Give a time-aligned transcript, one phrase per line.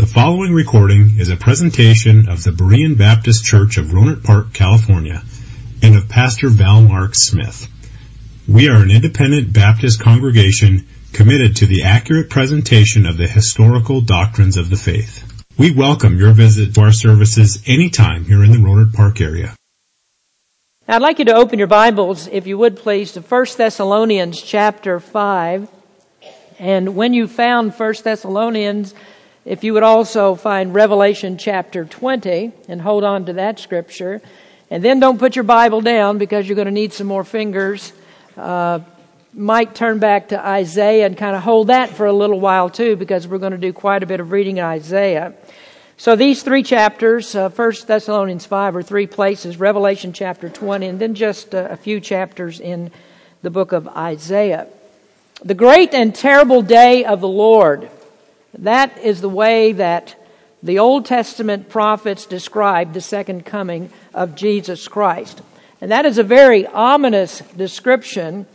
[0.00, 5.22] The following recording is a presentation of the Berean Baptist Church of Rohnert Park, California,
[5.82, 7.68] and of Pastor Val Mark Smith.
[8.48, 14.56] We are an independent Baptist congregation committed to the accurate presentation of the historical doctrines
[14.56, 15.22] of the faith.
[15.58, 19.54] We welcome your visit to our services anytime here in the Rohnert Park area.
[20.88, 24.98] I'd like you to open your Bibles, if you would please, to 1 Thessalonians chapter
[24.98, 25.68] 5.
[26.58, 28.94] And when you found 1 Thessalonians,
[29.44, 34.20] if you would also find Revelation chapter 20 and hold on to that scripture.
[34.70, 37.92] And then don't put your Bible down because you're going to need some more fingers.
[38.36, 38.80] Uh,
[39.32, 42.96] might turn back to Isaiah and kind of hold that for a little while too
[42.96, 45.34] because we're going to do quite a bit of reading in Isaiah.
[45.96, 50.98] So these three chapters, uh, 1 Thessalonians 5 are three places, Revelation chapter 20, and
[50.98, 52.90] then just uh, a few chapters in
[53.42, 54.66] the book of Isaiah.
[55.44, 57.90] The great and terrible day of the Lord.
[58.58, 60.16] That is the way that
[60.62, 65.40] the Old Testament prophets describe the second coming of Jesus Christ.
[65.80, 68.46] And that is a very ominous description.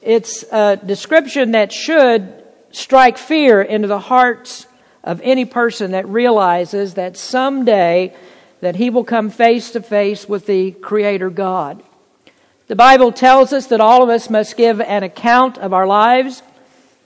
[0.00, 4.66] It's a description that should strike fear into the hearts
[5.04, 8.14] of any person that realizes that someday
[8.60, 11.82] that he will come face to face with the creator God.
[12.68, 16.42] The Bible tells us that all of us must give an account of our lives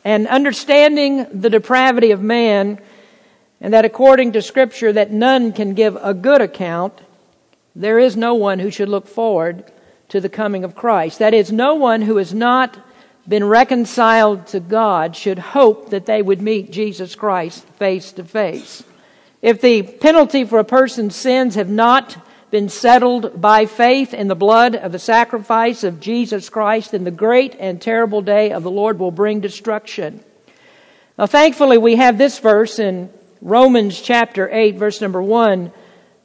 [0.07, 2.79] and understanding the depravity of man
[3.61, 7.01] and that according to scripture that none can give a good account
[7.75, 9.71] there is no one who should look forward
[10.09, 11.19] to the coming of Christ.
[11.19, 12.79] That is no one who has not
[13.29, 18.83] been reconciled to God should hope that they would meet Jesus Christ face to face.
[19.43, 22.17] If the penalty for a person's sins have not
[22.51, 27.11] been settled by faith in the blood of the sacrifice of Jesus Christ, then the
[27.11, 30.23] great and terrible day of the Lord will bring destruction.
[31.19, 35.73] Now, thankfully, we have this verse in Romans chapter 8, verse number 1.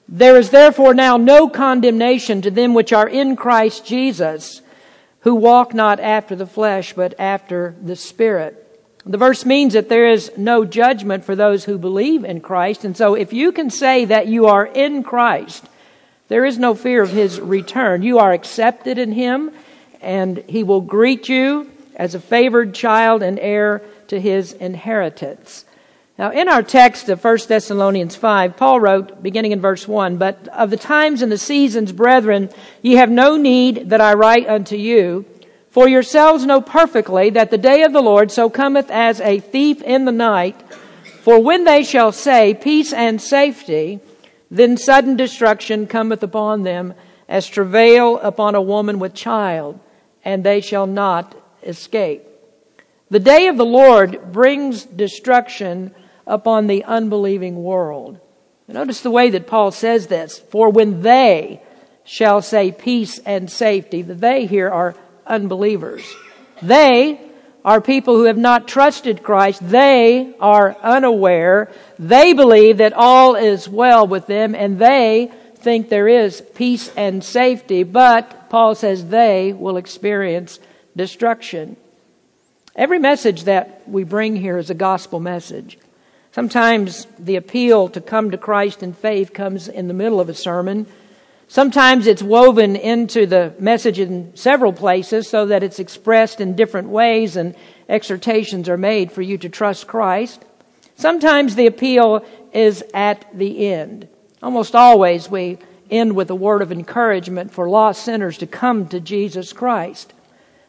[0.07, 4.61] There is therefore now no condemnation to them which are in Christ Jesus,
[5.21, 8.57] who walk not after the flesh, but after the Spirit.
[9.05, 12.85] The verse means that there is no judgment for those who believe in Christ.
[12.85, 15.67] And so if you can say that you are in Christ,
[16.31, 18.03] there is no fear of his return.
[18.03, 19.51] You are accepted in him,
[19.99, 25.65] and he will greet you as a favored child and heir to his inheritance.
[26.17, 30.47] Now, in our text of 1 Thessalonians 5, Paul wrote, beginning in verse 1, But
[30.47, 32.49] of the times and the seasons, brethren,
[32.81, 35.25] ye have no need that I write unto you,
[35.69, 39.81] for yourselves know perfectly that the day of the Lord so cometh as a thief
[39.81, 40.55] in the night.
[41.23, 43.99] For when they shall say, Peace and safety,
[44.51, 46.93] then sudden destruction cometh upon them
[47.29, 49.79] as travail upon a woman with child,
[50.25, 52.23] and they shall not escape.
[53.09, 55.95] The day of the Lord brings destruction
[56.27, 58.19] upon the unbelieving world.
[58.67, 60.39] Notice the way that Paul says this.
[60.39, 61.61] For when they
[62.03, 64.95] shall say peace and safety, the they here are
[65.25, 66.03] unbelievers.
[66.61, 67.19] They
[67.63, 69.61] are people who have not trusted Christ.
[69.69, 71.71] They are unaware.
[71.99, 77.23] They believe that all is well with them and they think there is peace and
[77.23, 80.59] safety, but Paul says they will experience
[80.95, 81.77] destruction.
[82.75, 85.77] Every message that we bring here is a gospel message.
[86.31, 90.33] Sometimes the appeal to come to Christ in faith comes in the middle of a
[90.33, 90.87] sermon.
[91.51, 96.87] Sometimes it's woven into the message in several places so that it's expressed in different
[96.87, 97.55] ways and
[97.89, 100.45] exhortations are made for you to trust Christ.
[100.95, 104.07] Sometimes the appeal is at the end.
[104.41, 105.57] Almost always we
[105.89, 110.13] end with a word of encouragement for lost sinners to come to Jesus Christ.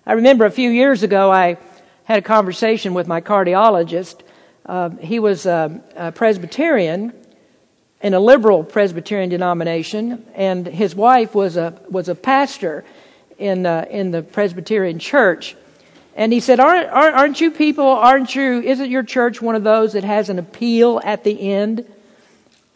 [0.04, 1.58] I remember a few years ago I
[2.06, 4.22] had a conversation with my cardiologist.
[4.66, 7.12] Uh, he was a, a Presbyterian
[8.02, 12.84] in a liberal Presbyterian denomination, and his wife was a was a pastor
[13.38, 15.56] in uh, in the Presbyterian church.
[16.14, 19.94] And he said, aren't, aren't you people, aren't you, isn't your church one of those
[19.94, 21.86] that has an appeal at the end?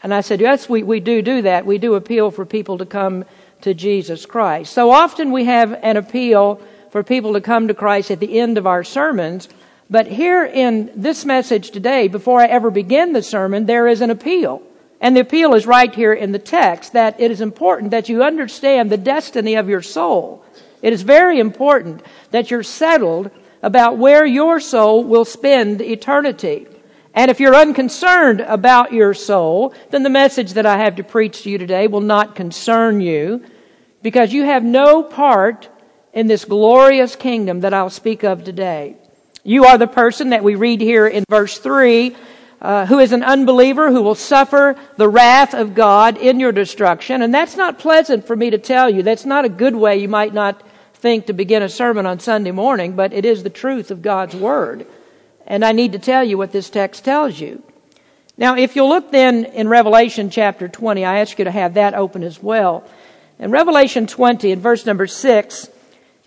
[0.02, 1.66] And I said, yes, we, we do do that.
[1.66, 3.26] We do appeal for people to come
[3.60, 4.72] to Jesus Christ.
[4.72, 8.56] So often we have an appeal for people to come to Christ at the end
[8.56, 9.50] of our sermons.
[9.90, 14.10] But here in this message today, before I ever begin the sermon, there is an
[14.10, 14.62] appeal.
[15.00, 18.22] And the appeal is right here in the text that it is important that you
[18.22, 20.44] understand the destiny of your soul.
[20.82, 23.30] It is very important that you're settled
[23.62, 26.66] about where your soul will spend eternity.
[27.14, 31.42] And if you're unconcerned about your soul, then the message that I have to preach
[31.42, 33.44] to you today will not concern you
[34.02, 35.68] because you have no part
[36.12, 38.96] in this glorious kingdom that I'll speak of today.
[39.44, 42.14] You are the person that we read here in verse 3
[42.60, 47.22] uh, who is an unbeliever who will suffer the wrath of God in your destruction.
[47.22, 49.02] And that's not pleasant for me to tell you.
[49.02, 50.62] That's not a good way you might not
[50.94, 54.34] think to begin a sermon on Sunday morning, but it is the truth of God's
[54.34, 54.86] Word.
[55.46, 57.62] And I need to tell you what this text tells you.
[58.38, 61.94] Now, if you'll look then in Revelation chapter 20, I ask you to have that
[61.94, 62.84] open as well.
[63.38, 65.68] In Revelation 20, in verse number 6,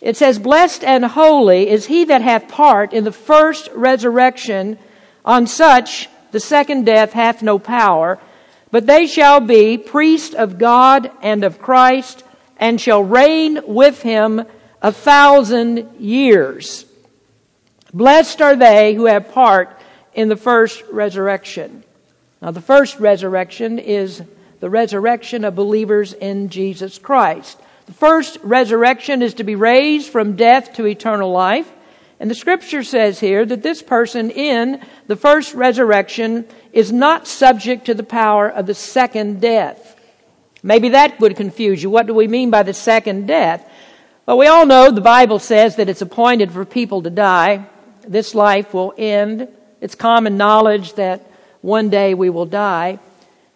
[0.02, 4.78] it says, Blessed and holy is he that hath part in the first resurrection.
[5.26, 8.20] On such the second death hath no power,
[8.72, 12.24] but they shall be priests of God and of Christ,
[12.58, 14.44] and shall reign with him
[14.82, 16.86] a thousand years.
[17.94, 19.80] Blessed are they who have part
[20.14, 21.84] in the first resurrection.
[22.42, 24.22] Now, the first resurrection is
[24.60, 27.60] the resurrection of believers in Jesus Christ.
[27.88, 31.70] The first resurrection is to be raised from death to eternal life.
[32.20, 37.86] And the scripture says here that this person in the first resurrection is not subject
[37.86, 39.98] to the power of the second death.
[40.62, 41.90] Maybe that would confuse you.
[41.90, 43.66] What do we mean by the second death?
[44.26, 47.66] Well, we all know the Bible says that it's appointed for people to die.
[48.06, 49.48] This life will end.
[49.80, 51.26] It's common knowledge that
[51.62, 53.00] one day we will die.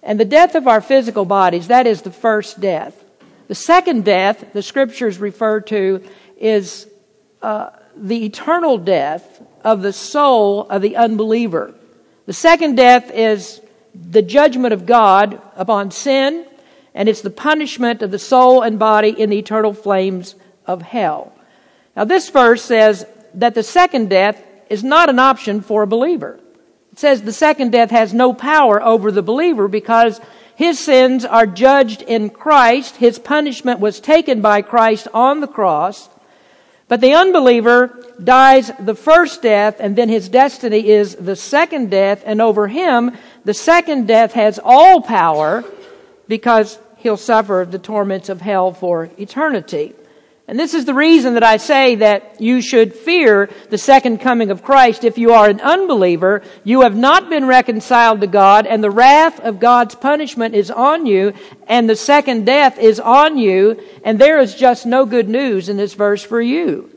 [0.02, 3.04] And the death of our physical bodies, that is the first death.
[3.50, 6.04] The second death, the scriptures refer to,
[6.38, 6.88] is
[7.42, 11.74] uh, the eternal death of the soul of the unbeliever.
[12.26, 13.62] The second death is
[13.94, 16.46] the judgment of God upon sin,
[16.94, 20.36] and it's the punishment of the soul and body in the eternal flames
[20.66, 21.34] of hell.
[21.96, 23.06] Now, this verse says
[23.36, 26.40] that the second death is not an option for a believer.
[26.92, 30.22] It says the second death has no power over the believer because
[30.56, 32.98] his sins are judged in Christ.
[32.98, 36.10] His punishment was taken by Christ on the cross.
[36.88, 42.24] But the unbeliever dies the first death and then his destiny is the second death
[42.26, 45.64] and over him the second death has all power
[46.28, 49.94] because he'll suffer the torments of hell for eternity.
[50.54, 54.52] And this is the reason that I say that you should fear the second coming
[54.52, 55.04] of Christ.
[55.04, 59.40] If you are an unbeliever, you have not been reconciled to God, and the wrath
[59.40, 61.34] of God's punishment is on you,
[61.68, 65.78] and the second death is on you, and there is just no good news in
[65.78, 66.88] this verse for you.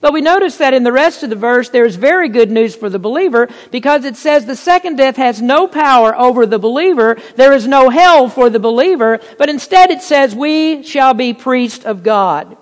[0.00, 2.76] But we notice that in the rest of the verse, there is very good news
[2.76, 7.16] for the believer because it says the second death has no power over the believer.
[7.34, 11.84] There is no hell for the believer, but instead it says we shall be priests
[11.84, 12.56] of God.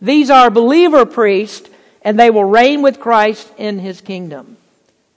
[0.00, 1.68] These are believer priests,
[2.02, 4.56] and they will reign with Christ in his kingdom.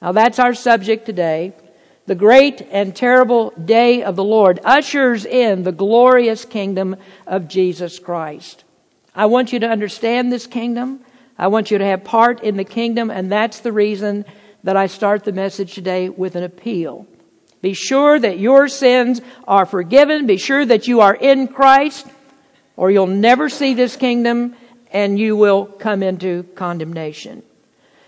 [0.02, 1.54] Now that's our subject today.
[2.08, 6.96] The great and terrible day of the Lord ushers in the glorious kingdom
[7.28, 8.64] of Jesus Christ.
[9.14, 11.02] I want you to understand this kingdom.
[11.38, 14.26] I want you to have part in the kingdom, and that's the reason
[14.64, 17.06] that I start the message today with an appeal.
[17.62, 20.26] Be sure that your sins are forgiven.
[20.26, 22.08] Be sure that you are in Christ,
[22.76, 24.56] or you'll never see this kingdom
[24.92, 27.44] and you will come into condemnation.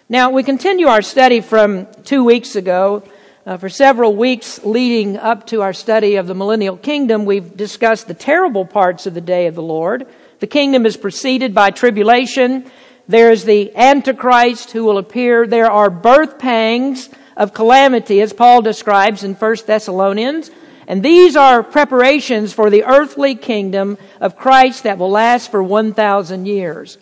[0.10, 3.04] Now, we continue our study from two weeks ago.
[3.46, 8.08] Uh, for several weeks leading up to our study of the millennial kingdom, we've discussed
[8.08, 10.08] the terrible parts of the day of the Lord.
[10.40, 12.72] The kingdom is preceded by tribulation.
[13.08, 15.46] There's the Antichrist who will appear.
[15.46, 20.50] There are birth pangs of calamity, as Paul describes in 1 Thessalonians.
[20.88, 26.46] And these are preparations for the earthly kingdom of Christ that will last for 1,000
[26.46, 26.98] years.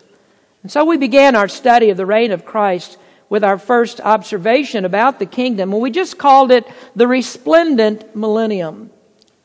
[0.62, 2.98] And so we began our study of the reign of Christ
[3.28, 8.90] with our first observation about the kingdom, and we just called it the resplendent millennium.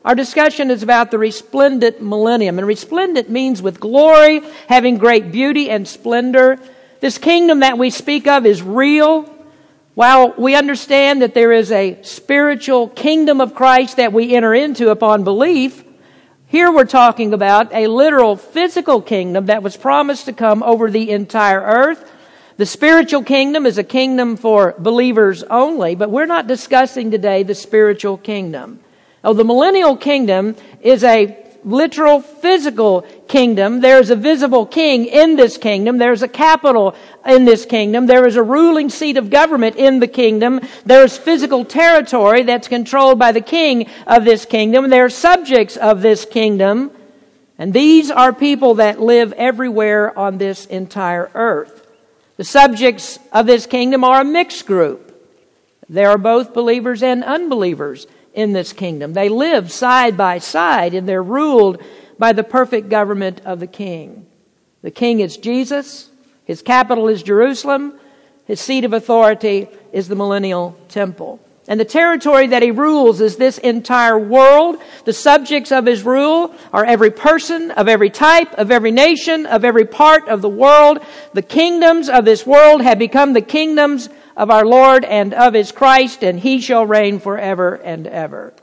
[0.04, 5.70] Our discussion is about the resplendent millennium, and resplendent means with glory, having great beauty
[5.70, 6.58] and splendor.
[7.00, 9.22] This kingdom that we speak of is real.
[9.98, 14.90] While we understand that there is a spiritual kingdom of Christ that we enter into
[14.90, 15.82] upon belief,
[16.46, 21.10] here we're talking about a literal physical kingdom that was promised to come over the
[21.10, 22.08] entire earth.
[22.58, 27.56] The spiritual kingdom is a kingdom for believers only, but we're not discussing today the
[27.56, 28.78] spiritual kingdom.
[29.24, 33.80] Oh, the millennial kingdom is a literal physical kingdom.
[33.80, 35.98] There's a visible king in this kingdom.
[35.98, 36.94] There's a capital
[37.26, 38.06] in this kingdom.
[38.06, 40.60] There is a ruling seat of government in the kingdom.
[40.86, 44.88] There's physical territory that's controlled by the king of this kingdom.
[44.88, 46.90] There are subjects of this kingdom.
[47.58, 51.86] And these are people that live everywhere on this entire earth.
[52.36, 55.04] The subjects of this kingdom are a mixed group.
[55.88, 59.12] There are both believers and unbelievers in this kingdom.
[59.12, 61.82] They live side by side and they're ruled
[62.18, 64.26] by the perfect government of the king.
[64.82, 66.10] The king is Jesus.
[66.44, 67.98] His capital is Jerusalem.
[68.46, 71.40] His seat of authority is the millennial temple.
[71.68, 74.80] And the territory that he rules is this entire world.
[75.04, 79.66] The subjects of his rule are every person, of every type, of every nation, of
[79.66, 81.00] every part of the world.
[81.34, 84.08] The kingdoms of this world have become the kingdoms
[84.38, 88.54] of our Lord and of his Christ, and he shall reign forever and ever.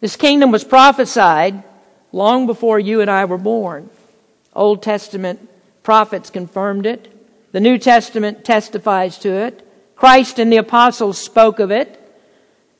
[0.00, 1.62] This kingdom was prophesied
[2.10, 3.88] long before you and I were born.
[4.54, 5.48] Old Testament
[5.84, 7.06] prophets confirmed it.
[7.52, 9.64] The New Testament testifies to it.
[9.94, 11.94] Christ and the apostles spoke of it.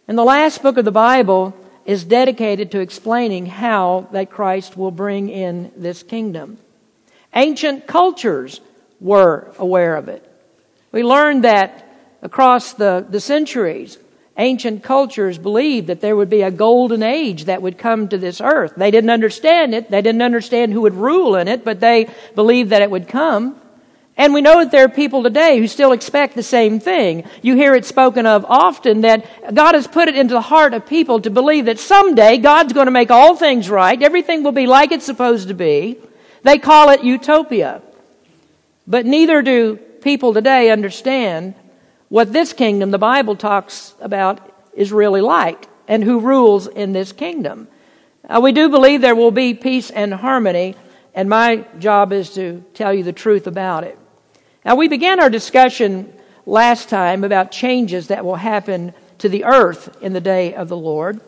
[0.08, 4.90] And the last book of the Bible is dedicated to explaining how that Christ will
[4.90, 6.58] bring in this kingdom.
[7.34, 8.60] Ancient cultures
[8.98, 10.27] were aware of it.
[10.92, 11.84] We learned that
[12.22, 13.98] across the, the centuries,
[14.36, 18.40] ancient cultures believed that there would be a golden age that would come to this
[18.40, 18.74] earth.
[18.76, 19.90] They didn't understand it.
[19.90, 23.60] They didn't understand who would rule in it, but they believed that it would come.
[24.16, 27.24] And we know that there are people today who still expect the same thing.
[27.40, 30.86] You hear it spoken of often that God has put it into the heart of
[30.86, 34.02] people to believe that someday God's going to make all things right.
[34.02, 35.98] Everything will be like it's supposed to be.
[36.42, 37.80] They call it utopia.
[38.88, 41.54] But neither do people today understand
[42.08, 44.40] what this kingdom the Bible talks about
[44.72, 47.68] is really like and who rules in this kingdom.
[48.28, 50.76] Uh, we do believe there will be peace and harmony,
[51.14, 53.98] and my job is to tell you the truth about it.
[54.64, 56.12] Now, we began our discussion
[56.44, 60.76] last time about changes that will happen to the earth in the day of the
[60.76, 61.20] Lord.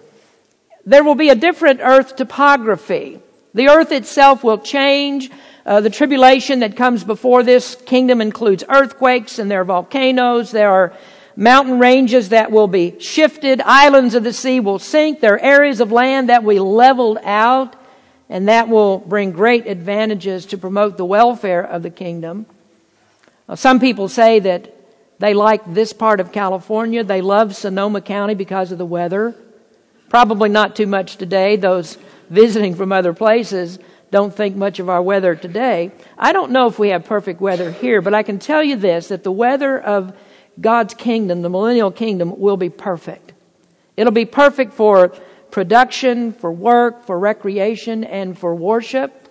[0.84, 3.20] There will be a different earth topography.
[3.54, 5.30] The earth itself will change.
[5.66, 10.50] Uh, the tribulation that comes before this kingdom includes earthquakes and there are volcanoes.
[10.50, 10.94] There are
[11.36, 13.60] mountain ranges that will be shifted.
[13.60, 15.20] Islands of the sea will sink.
[15.20, 17.76] There are areas of land that be leveled out
[18.28, 22.46] and that will bring great advantages to promote the welfare of the kingdom.
[23.54, 24.74] Some people say that
[25.18, 27.04] they like this part of California.
[27.04, 29.34] They love Sonoma County because of the weather.
[30.08, 31.56] Probably not too much today.
[31.56, 31.98] Those
[32.30, 33.78] visiting from other places
[34.10, 35.92] don't think much of our weather today.
[36.18, 39.08] I don't know if we have perfect weather here, but I can tell you this
[39.08, 40.16] that the weather of
[40.60, 43.32] God's kingdom, the millennial kingdom, will be perfect.
[43.96, 45.08] It'll be perfect for
[45.50, 49.28] production, for work, for recreation, and for worship.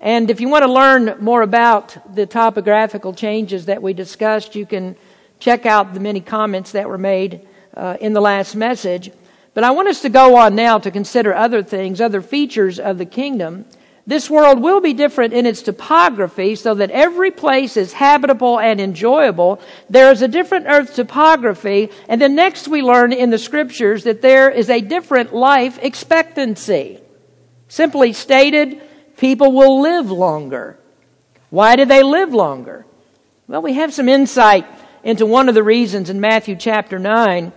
[0.00, 4.66] And if you want to learn more about the topographical changes that we discussed, you
[4.66, 4.96] can
[5.38, 9.10] check out the many comments that were made uh, in the last message.
[9.54, 12.98] But I want us to go on now to consider other things, other features of
[12.98, 13.64] the kingdom.
[14.06, 18.78] This world will be different in its topography so that every place is habitable and
[18.78, 19.60] enjoyable.
[19.88, 21.90] There is a different earth topography.
[22.08, 27.00] And then next we learn in the scriptures that there is a different life expectancy.
[27.68, 28.82] Simply stated,
[29.16, 30.78] people will live longer.
[31.48, 32.84] Why do they live longer?
[33.46, 34.66] Well, we have some insight
[35.02, 37.52] into one of the reasons in Matthew chapter 9.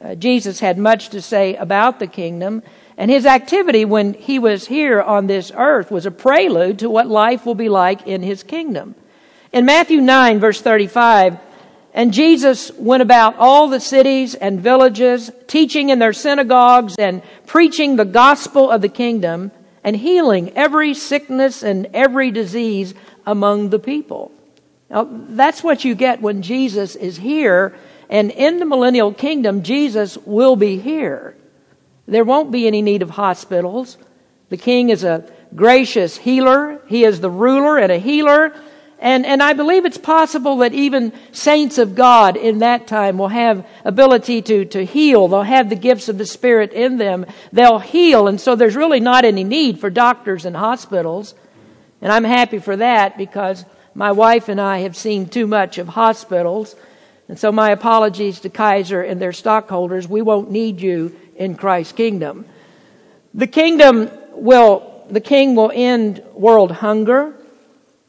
[0.00, 2.62] Uh, Jesus had much to say about the kingdom,
[3.02, 7.08] and his activity when he was here on this earth was a prelude to what
[7.08, 8.94] life will be like in his kingdom.
[9.52, 11.36] In Matthew 9, verse 35,
[11.94, 17.96] and Jesus went about all the cities and villages, teaching in their synagogues and preaching
[17.96, 19.50] the gospel of the kingdom
[19.82, 22.94] and healing every sickness and every disease
[23.26, 24.30] among the people.
[24.88, 27.74] Now, that's what you get when Jesus is here.
[28.08, 31.34] And in the millennial kingdom, Jesus will be here.
[32.06, 33.96] There won't be any need of hospitals.
[34.48, 36.80] The king is a gracious healer.
[36.86, 38.52] He is the ruler and a healer.
[38.98, 43.28] And, and I believe it's possible that even saints of God in that time will
[43.28, 45.26] have ability to, to heal.
[45.26, 47.26] They'll have the gifts of the Spirit in them.
[47.52, 48.28] They'll heal.
[48.28, 51.34] And so there's really not any need for doctors and hospitals.
[52.00, 55.88] And I'm happy for that because my wife and I have seen too much of
[55.88, 56.76] hospitals.
[57.28, 60.06] And so my apologies to Kaiser and their stockholders.
[60.06, 62.46] We won't need you in Christ's kingdom.
[63.34, 67.34] The kingdom will, the king will end world hunger.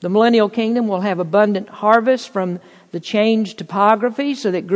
[0.01, 2.59] The millennial kingdom will have abundant harvest from
[2.91, 4.67] the changed topography so that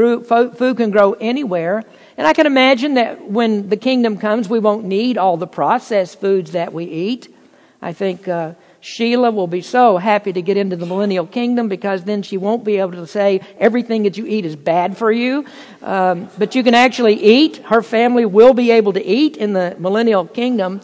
[0.57, 1.83] food can grow anywhere.
[2.17, 6.19] And I can imagine that when the kingdom comes, we won't need all the processed
[6.19, 7.33] foods that we eat.
[7.79, 12.03] I think uh, Sheila will be so happy to get into the millennial kingdom because
[12.03, 15.45] then she won't be able to say everything that you eat is bad for you.
[15.81, 17.57] Um, but you can actually eat.
[17.57, 20.81] Her family will be able to eat in the millennial kingdom.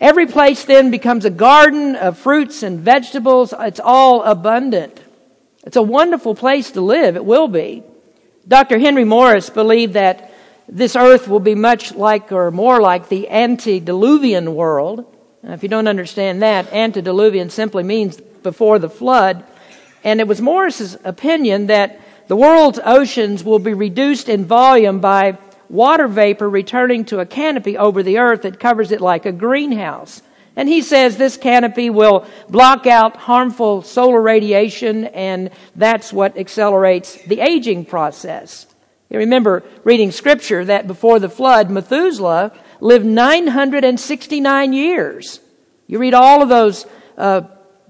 [0.00, 3.52] Every place then becomes a garden of fruits and vegetables.
[3.58, 4.98] It's all abundant.
[5.64, 7.16] It's a wonderful place to live.
[7.16, 7.82] It will be.
[8.48, 8.78] Dr.
[8.78, 10.32] Henry Morris believed that
[10.68, 15.04] this earth will be much like or more like the antediluvian world.
[15.42, 19.44] Now, if you don't understand that, antediluvian simply means before the flood.
[20.04, 25.38] And it was Morris's opinion that the world's oceans will be reduced in volume by
[25.68, 30.22] water vapor returning to a canopy over the earth that covers it like a greenhouse.
[30.56, 37.22] And he says this canopy will block out harmful solar radiation and that's what accelerates
[37.24, 38.66] the aging process.
[39.08, 45.40] You remember reading scripture that before the flood, Methuselah lived 969 years.
[45.86, 47.42] You read all of those uh,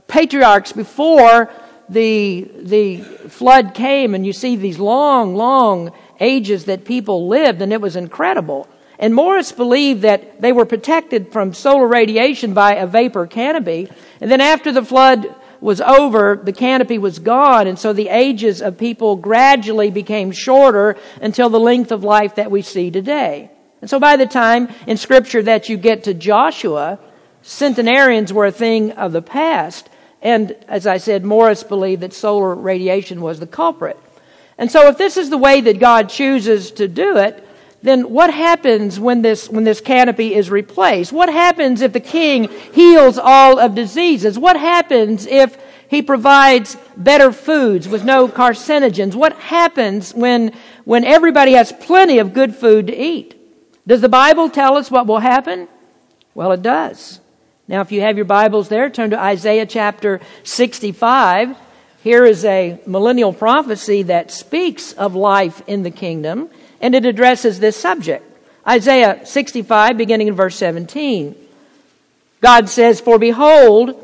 [0.09, 1.51] patriarchs before
[1.89, 7.73] the, the flood came and you see these long, long ages that people lived and
[7.73, 8.69] it was incredible.
[8.99, 13.89] And Morris believed that they were protected from solar radiation by a vapor canopy.
[14.21, 17.67] And then after the flood was over, the canopy was gone.
[17.67, 22.51] And so the ages of people gradually became shorter until the length of life that
[22.51, 23.51] we see today.
[23.81, 26.99] And so by the time in scripture that you get to Joshua,
[27.43, 29.89] centenarians were a thing of the past.
[30.23, 33.99] And as I said, Morris believed that solar radiation was the culprit.
[34.59, 37.47] And so if this is the way that God chooses to do it,
[37.83, 41.13] then what happens when this, when this canopy is replaced?
[41.13, 44.39] What happens if the king heals all of diseases?
[44.39, 45.57] What happens if
[45.89, 49.15] he provides better foods with no carcinogens?
[49.15, 50.53] What happens when,
[50.85, 53.40] when everybody has plenty of good food to eat?
[53.87, 55.69] Does the Bible tell us what will happen?
[56.35, 57.21] Well, it does.
[57.67, 61.57] Now, if you have your Bibles there, turn to Isaiah chapter 65.
[62.03, 67.61] Here is a millennial prophecy that speaks of life in the kingdom, and it addresses
[67.61, 68.25] this subject.
[68.67, 71.35] Isaiah 65, beginning in verse 17.
[72.41, 73.95] God says, For behold,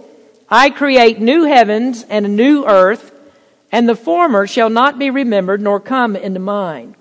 [0.48, 3.12] I create new heavens and a new earth,
[3.72, 6.94] and the former shall not be remembered nor come into mind.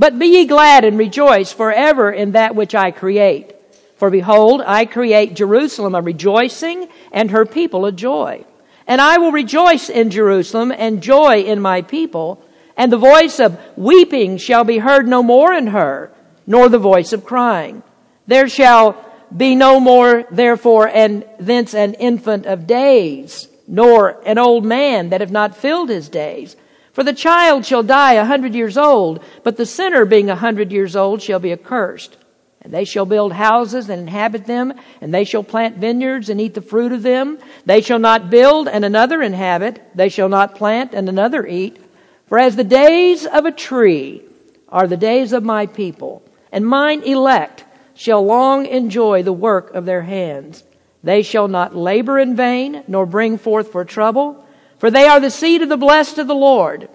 [0.00, 3.54] But be ye glad and rejoice forever in that which I create.
[3.96, 8.46] For behold, I create Jerusalem a rejoicing and her people a joy.
[8.86, 12.42] And I will rejoice in Jerusalem and joy in my people.
[12.78, 16.10] And the voice of weeping shall be heard no more in her,
[16.46, 17.82] nor the voice of crying.
[18.26, 18.96] There shall
[19.36, 25.20] be no more, therefore, and thence an infant of days, nor an old man that
[25.20, 26.56] have not filled his days.
[26.92, 30.72] For the child shall die a hundred years old, but the sinner being a hundred
[30.72, 32.16] years old shall be accursed.
[32.62, 36.54] And they shall build houses and inhabit them, and they shall plant vineyards and eat
[36.54, 37.38] the fruit of them.
[37.64, 39.80] They shall not build and another inhabit.
[39.94, 41.78] They shall not plant and another eat.
[42.26, 44.22] For as the days of a tree
[44.68, 46.22] are the days of my people,
[46.52, 50.62] and mine elect shall long enjoy the work of their hands.
[51.02, 54.46] They shall not labor in vain, nor bring forth for trouble,
[54.80, 56.88] for they are the seed of the blessed of the Lord,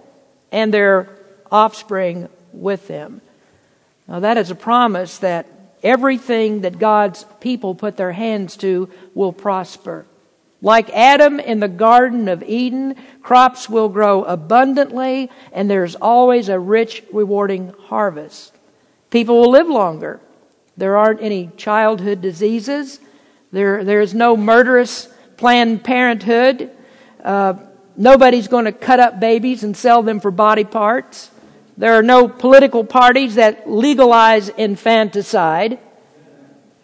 [0.50, 1.08] and their
[1.50, 3.20] offspring with them.
[4.08, 5.46] Now that is a promise that
[5.82, 10.04] everything that God's people put their hands to will prosper.
[10.60, 16.58] Like Adam in the Garden of Eden, crops will grow abundantly and there's always a
[16.58, 18.52] rich, rewarding harvest.
[19.10, 20.20] People will live longer.
[20.76, 22.98] There aren't any childhood diseases.
[23.52, 26.70] There, there is no murderous Planned Parenthood.
[27.22, 27.54] Uh,
[27.96, 31.30] nobody's going to cut up babies and sell them for body parts.
[31.76, 35.78] There are no political parties that legalize infanticide.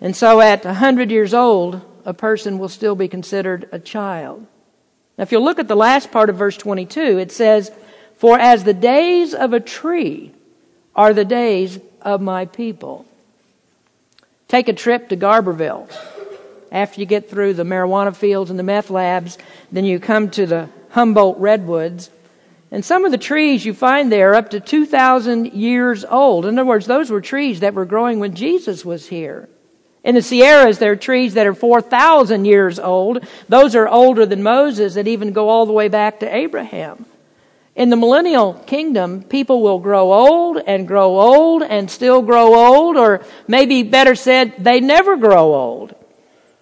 [0.01, 4.47] And so at 100 years old, a person will still be considered a child.
[5.17, 7.71] Now, if you look at the last part of verse 22, it says,
[8.17, 10.33] For as the days of a tree
[10.95, 13.07] are the days of my people.
[14.49, 15.91] Take a trip to Garberville.
[16.71, 19.39] After you get through the marijuana fields and the meth labs,
[19.71, 22.11] then you come to the Humboldt redwoods.
[22.71, 26.47] And some of the trees you find there are up to 2,000 years old.
[26.47, 29.49] In other words, those were trees that were growing when Jesus was here.
[30.05, 33.25] In the Sierras, there are trees that are 4,000 years old.
[33.49, 37.05] Those are older than Moses that even go all the way back to Abraham.
[37.77, 42.97] In the millennial kingdom, people will grow old and grow old and still grow old,
[42.97, 45.95] or maybe better said, they never grow old.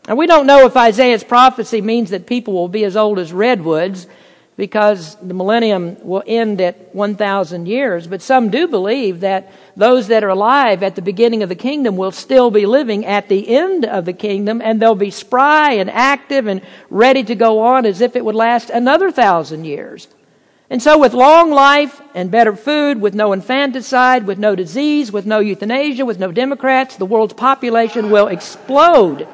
[0.09, 3.33] And we don't know if Isaiah's prophecy means that people will be as old as
[3.33, 4.07] redwoods
[4.57, 8.07] because the millennium will end at 1,000 years.
[8.07, 11.97] But some do believe that those that are alive at the beginning of the kingdom
[11.97, 15.89] will still be living at the end of the kingdom and they'll be spry and
[15.89, 16.61] active and
[16.91, 20.09] ready to go on as if it would last another thousand years.
[20.69, 25.25] And so with long life and better food, with no infanticide, with no disease, with
[25.25, 29.27] no euthanasia, with no Democrats, the world's population will explode.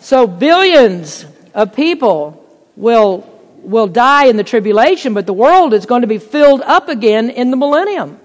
[0.00, 2.44] So billions of people
[2.76, 6.88] will will die in the tribulation, but the world is going to be filled up
[6.88, 8.18] again in the millennium.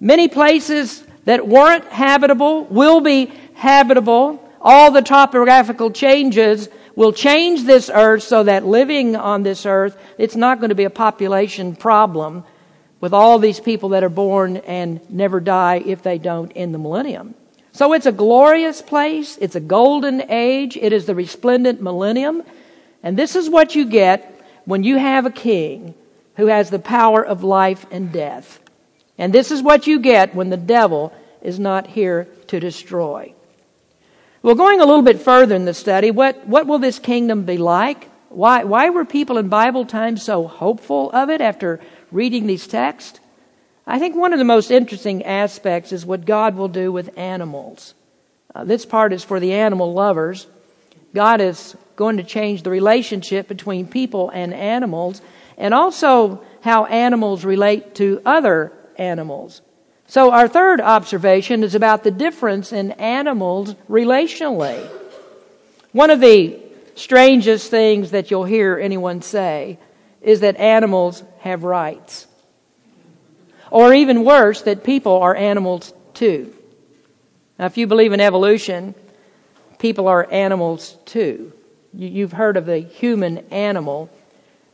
[0.00, 4.42] Many places that weren't habitable will be habitable.
[4.60, 10.34] All the topographical changes will change this earth so that living on this earth, it's
[10.34, 12.44] not going to be a population problem.
[13.00, 16.78] with all these people that are born and never die if they don't in the
[16.78, 17.34] millennium.
[17.80, 19.38] So it's a glorious place.
[19.40, 20.76] It's a golden age.
[20.76, 22.42] It is the resplendent millennium.
[23.02, 25.94] And this is what you get when you have a king
[26.36, 28.60] who has the power of life and death.
[29.16, 33.32] And this is what you get when the devil is not here to destroy.
[34.42, 37.56] Well, going a little bit further in the study, what, what will this kingdom be
[37.56, 38.10] like?
[38.28, 41.80] Why, why were people in Bible times so hopeful of it after
[42.12, 43.20] reading these texts?
[43.90, 47.94] I think one of the most interesting aspects is what God will do with animals.
[48.54, 50.46] Uh, this part is for the animal lovers.
[51.12, 55.20] God is going to change the relationship between people and animals,
[55.58, 59.60] and also how animals relate to other animals.
[60.06, 64.88] So, our third observation is about the difference in animals relationally.
[65.90, 66.60] One of the
[66.94, 69.80] strangest things that you'll hear anyone say
[70.22, 72.28] is that animals have rights.
[73.70, 76.54] Or even worse, that people are animals too.
[77.58, 78.94] Now, if you believe in evolution,
[79.78, 81.52] people are animals too.
[81.92, 84.10] You've heard of the human animal.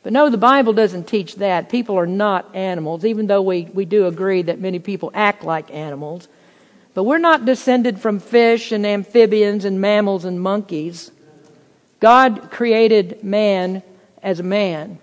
[0.03, 1.69] But no, the Bible doesn't teach that.
[1.69, 5.73] People are not animals, even though we, we do agree that many people act like
[5.73, 6.29] animals.
[6.95, 11.11] But we're not descended from fish and amphibians and mammals and monkeys.
[12.01, 13.83] God created man
[14.23, 14.99] as a man.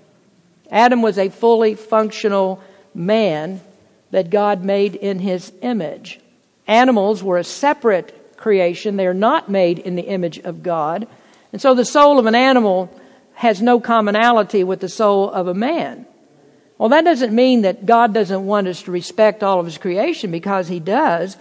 [0.72, 2.64] Adam was a fully functional
[2.96, 3.62] man
[4.14, 6.20] that God made in his image.
[6.68, 8.96] Animals were a separate creation.
[8.96, 11.08] They are not made in the image of God.
[11.52, 12.96] And so the soul of an animal
[13.34, 16.06] has no commonality with the soul of a man.
[16.78, 20.30] Well, that doesn't mean that God doesn't want us to respect all of His creation
[20.30, 21.36] because He does.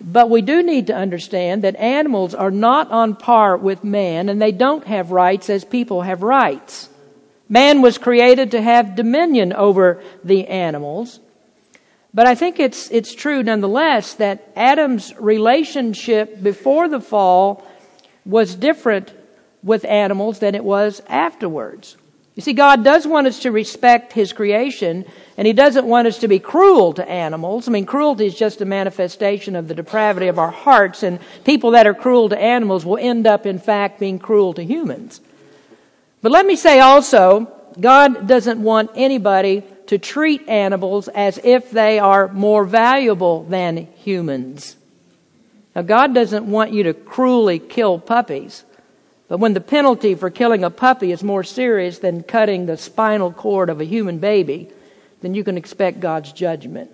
[0.00, 4.40] But we do need to understand that animals are not on par with man and
[4.40, 6.88] they don't have rights as people have rights.
[7.50, 11.20] Man was created to have dominion over the animals.
[12.14, 17.66] But I think it's, it's true nonetheless that Adam's relationship before the fall
[18.24, 19.12] was different
[19.64, 21.96] with animals than it was afterwards.
[22.36, 25.04] You see, God does want us to respect His creation,
[25.36, 27.68] and He doesn't want us to be cruel to animals.
[27.68, 31.72] I mean, cruelty is just a manifestation of the depravity of our hearts, and people
[31.72, 35.20] that are cruel to animals will end up, in fact, being cruel to humans.
[36.22, 41.98] But let me say also, God doesn't want anybody to treat animals as if they
[41.98, 44.76] are more valuable than humans.
[45.74, 48.64] Now, God doesn't want you to cruelly kill puppies.
[49.28, 53.32] But when the penalty for killing a puppy is more serious than cutting the spinal
[53.32, 54.70] cord of a human baby,
[55.22, 56.90] then you can expect God's judgment.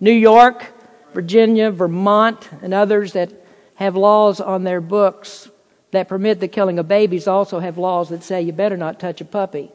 [0.00, 0.66] New York,
[1.12, 3.30] Virginia, Vermont, and others that
[3.74, 5.48] have laws on their books
[5.90, 9.20] that permit the killing of babies also have laws that say you better not touch
[9.20, 9.70] a puppy.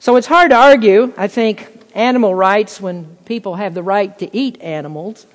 [0.00, 4.36] So it's hard to argue, I think, animal rights when people have the right to
[4.36, 5.26] eat animals.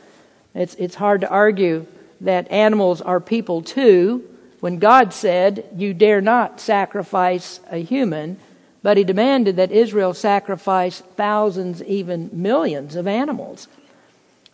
[0.56, 1.86] It's, it's hard to argue
[2.22, 4.24] that animals are people too
[4.62, 8.38] when God said, You dare not sacrifice a human,
[8.82, 13.68] but He demanded that Israel sacrifice thousands, even millions of animals.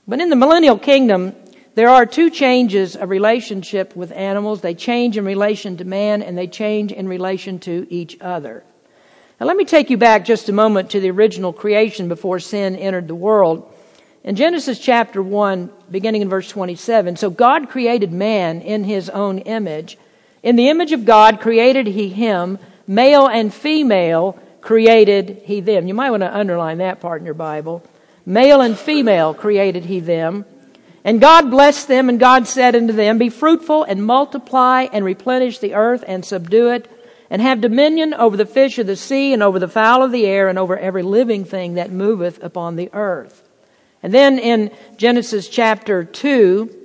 [0.07, 1.35] But in the millennial kingdom,
[1.75, 4.61] there are two changes of relationship with animals.
[4.61, 8.63] They change in relation to man and they change in relation to each other.
[9.39, 12.75] Now let me take you back just a moment to the original creation before sin
[12.75, 13.73] entered the world.
[14.23, 19.37] In Genesis chapter 1, beginning in verse 27, so God created man in his own
[19.39, 19.97] image.
[20.43, 25.87] In the image of God created he him, male and female created he them.
[25.87, 27.81] You might want to underline that part in your Bible.
[28.25, 30.43] Male and female created he them.
[31.05, 35.59] And God blessed them, and God said unto them, Be fruitful and multiply and replenish
[35.59, 36.91] the earth and subdue it,
[37.29, 40.25] and have dominion over the fish of the sea and over the fowl of the
[40.25, 43.43] air and over every living thing that moveth upon the earth.
[44.01, 46.75] And then in Genesis chapter 2,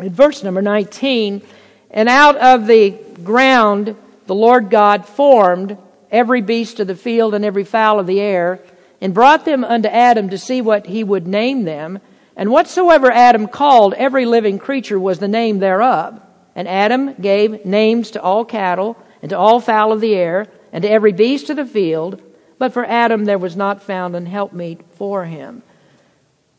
[0.00, 1.42] in verse number 19,
[1.90, 2.90] and out of the
[3.22, 3.96] ground
[4.26, 5.76] the Lord God formed
[6.10, 8.60] every beast of the field and every fowl of the air,
[9.00, 11.98] and brought them unto Adam to see what he would name them.
[12.36, 16.20] And whatsoever Adam called every living creature was the name thereof.
[16.54, 20.82] And Adam gave names to all cattle, and to all fowl of the air, and
[20.82, 22.20] to every beast of the field.
[22.58, 25.62] But for Adam there was not found an helpmeet for him.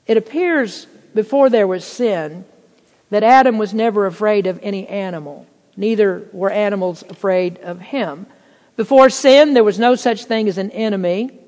[0.07, 2.45] It appears before there was sin
[3.09, 5.45] that Adam was never afraid of any animal.
[5.77, 8.25] Neither were animals afraid of him.
[8.75, 11.39] Before sin, there was no such thing as an enemy.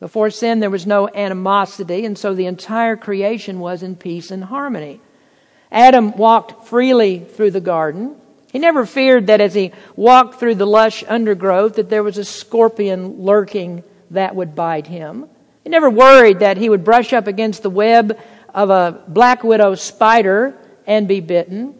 [0.00, 4.44] Before sin, there was no animosity, and so the entire creation was in peace and
[4.44, 5.00] harmony.
[5.70, 8.16] Adam walked freely through the garden.
[8.52, 12.24] He never feared that as he walked through the lush undergrowth that there was a
[12.24, 15.26] scorpion lurking that would bite him.
[15.64, 18.18] He never worried that he would brush up against the web
[18.52, 20.54] of a black widow spider
[20.86, 21.74] and be bitten.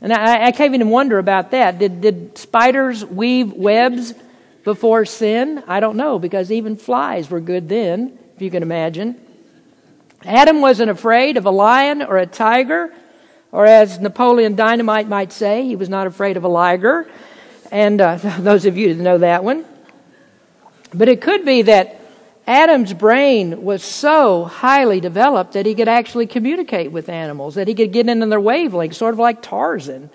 [0.00, 1.80] And I, I can't even wonder about that.
[1.80, 4.14] Did, did spiders weave webs
[4.62, 5.64] before sin?
[5.66, 9.20] I don't know, because even flies were good then, if you can imagine.
[10.24, 12.94] Adam wasn't afraid of a lion or a tiger,
[13.52, 17.08] or as Napoleon Dynamite might say, he was not afraid of a liger.
[17.70, 19.66] And uh, those of you that know that one.
[20.92, 22.00] But it could be that
[22.46, 27.74] Adam's brain was so highly developed that he could actually communicate with animals, that he
[27.74, 30.10] could get into their wavelength, sort of like Tarzan.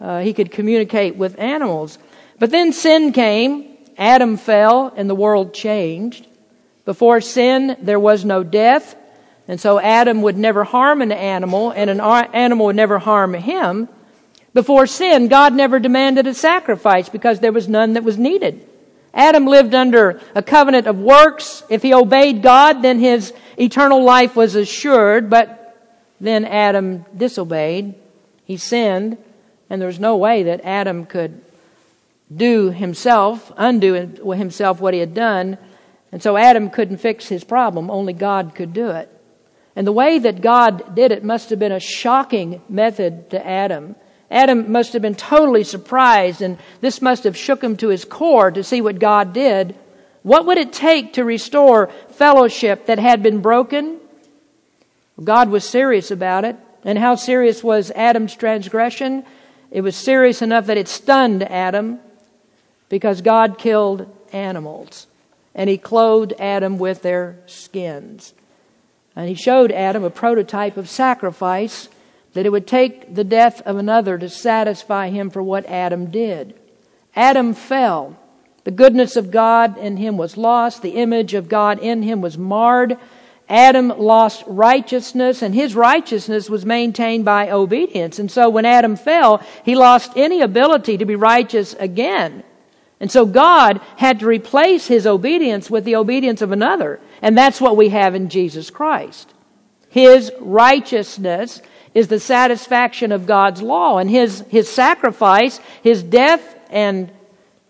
[0.00, 1.98] Uh, he could communicate with animals.
[2.38, 6.26] But then sin came, Adam fell, and the world changed.
[6.84, 8.96] Before sin, there was no death,
[9.50, 13.88] and so Adam would never harm an animal, and an animal would never harm him.
[14.54, 18.64] Before sin, God never demanded a sacrifice because there was none that was needed.
[19.12, 21.64] Adam lived under a covenant of works.
[21.68, 25.76] If he obeyed God, then his eternal life was assured, but
[26.20, 27.96] then Adam disobeyed.
[28.44, 29.18] He sinned,
[29.68, 31.42] and there was no way that Adam could
[32.32, 35.58] do himself, undo himself what he had done.
[36.12, 37.90] And so Adam couldn't fix his problem.
[37.90, 39.08] Only God could do it.
[39.80, 43.96] And the way that God did it must have been a shocking method to Adam.
[44.30, 48.50] Adam must have been totally surprised, and this must have shook him to his core
[48.50, 49.74] to see what God did.
[50.22, 53.98] What would it take to restore fellowship that had been broken?
[55.24, 56.56] God was serious about it.
[56.84, 59.24] And how serious was Adam's transgression?
[59.70, 62.00] It was serious enough that it stunned Adam
[62.90, 65.06] because God killed animals
[65.54, 68.34] and he clothed Adam with their skins.
[69.20, 71.90] And he showed Adam a prototype of sacrifice
[72.32, 76.58] that it would take the death of another to satisfy him for what Adam did.
[77.14, 78.18] Adam fell.
[78.64, 80.80] The goodness of God in him was lost.
[80.80, 82.96] The image of God in him was marred.
[83.46, 88.18] Adam lost righteousness, and his righteousness was maintained by obedience.
[88.18, 92.42] And so when Adam fell, he lost any ability to be righteous again.
[93.00, 97.00] And so God had to replace his obedience with the obedience of another.
[97.22, 99.32] And that's what we have in Jesus Christ.
[99.88, 101.62] His righteousness
[101.94, 103.98] is the satisfaction of God's law.
[103.98, 107.10] And his, his sacrifice, his death, and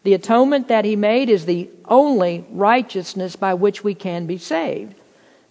[0.03, 5.00] the atonement that he made is the only righteousness by which we can be saved.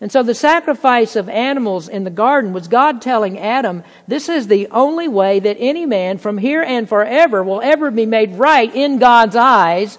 [0.01, 4.47] And so the sacrifice of animals in the garden was God telling Adam, this is
[4.47, 8.73] the only way that any man from here and forever will ever be made right
[8.73, 9.97] in God's eyes.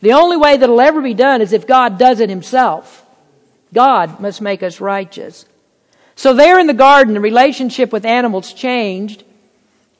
[0.00, 3.04] The only way that'll ever be done is if God does it himself.
[3.74, 5.44] God must make us righteous.
[6.16, 9.22] So there in the garden, the relationship with animals changed.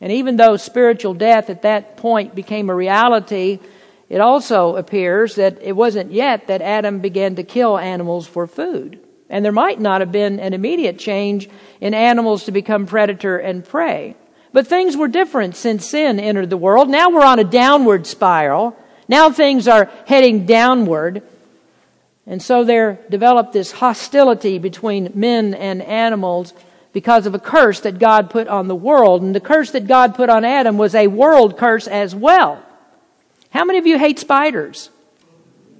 [0.01, 3.61] And even though spiritual death at that point became a reality,
[4.09, 8.99] it also appears that it wasn't yet that Adam began to kill animals for food.
[9.33, 11.49] And there might not have been an immediate change
[11.81, 14.15] in animals to become predator and prey.
[14.53, 16.91] But things were different since sin entered the world.
[16.91, 18.77] Now we're on a downward spiral.
[19.09, 21.23] Now things are heading downward.
[22.27, 26.53] And so there developed this hostility between men and animals
[26.93, 29.23] because of a curse that God put on the world.
[29.23, 32.63] And the curse that God put on Adam was a world curse as well.
[33.49, 34.91] How many of you hate spiders?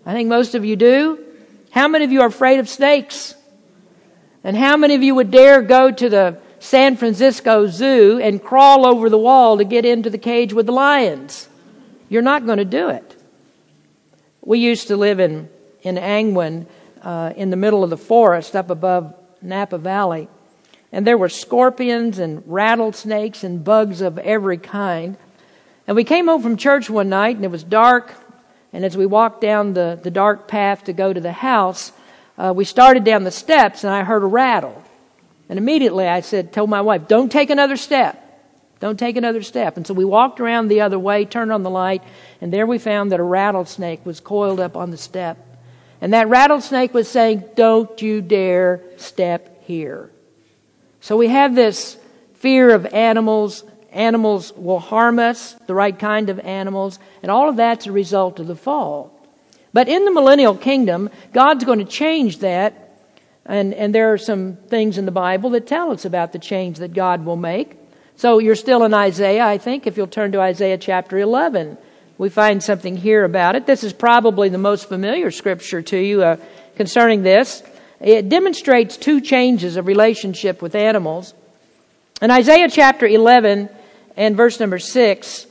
[0.07, 1.23] I think most of you do.
[1.71, 3.35] How many of you are afraid of snakes?
[4.45, 8.87] And how many of you would dare go to the San Francisco Zoo and crawl
[8.87, 11.49] over the wall to get into the cage with the lions?
[12.09, 13.17] You're not going to do it.
[14.41, 15.49] We used to live in
[15.83, 16.67] in Angwin
[17.03, 20.29] uh, in the middle of the forest up above Napa Valley.
[20.93, 25.17] And there were scorpions and rattlesnakes and bugs of every kind.
[25.87, 28.15] And we came home from church one night and it was dark.
[28.73, 31.93] And as we walked down the, the dark path to go to the house,
[32.39, 34.83] uh, we started down the steps and I heard a rattle.
[35.49, 38.19] And immediately I said, told my wife, don't take another step.
[38.81, 39.77] Don't take another step.
[39.77, 42.03] And so we walked around the other way, turned on the light,
[42.41, 45.39] and there we found that a rattlesnake was coiled up on the step.
[46.01, 50.11] And that rattlesnake was saying, Don't you dare step here.
[51.01, 51.97] So we have this
[52.35, 53.63] fear of animals.
[53.93, 58.41] Animals will harm us, the right kind of animals, and all of that's a result
[58.41, 59.22] of the fall.
[59.73, 62.79] But in the millennial kingdom, God's going to change that.
[63.47, 66.79] And, and there are some things in the Bible that tell us about the change
[66.79, 67.77] that God will make.
[68.17, 71.79] So you're still in Isaiah, I think, if you'll turn to Isaiah chapter 11
[72.23, 73.67] we find something here about it.
[73.67, 76.37] This is probably the most familiar scripture to you uh,
[76.77, 77.65] concerning this.
[78.01, 81.35] It demonstrates two changes of relationship with animals.
[82.21, 83.69] In Isaiah chapter 11
[84.17, 85.47] and verse number 6,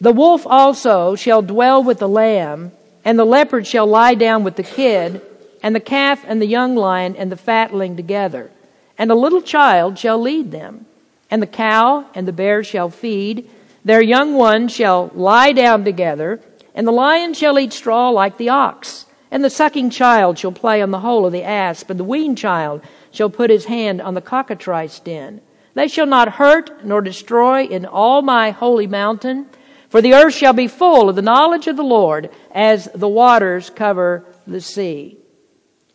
[0.00, 2.72] the wolf also shall dwell with the lamb,
[3.04, 5.20] and the leopard shall lie down with the kid,
[5.62, 8.50] and the calf and the young lion and the fatling together.
[8.96, 10.86] And a little child shall lead them.
[11.30, 13.50] And the cow and the bear shall feed.
[13.84, 16.40] Their young ones shall lie down together.
[16.74, 19.06] And the lion shall eat straw like the ox.
[19.30, 21.90] And the sucking child shall play on the hole of the asp.
[21.90, 25.40] And the weaned child shall put his hand on the cockatrice den.
[25.74, 29.46] They shall not hurt nor destroy in all my holy mountain.
[29.94, 33.70] For the earth shall be full of the knowledge of the Lord as the waters
[33.70, 35.16] cover the sea.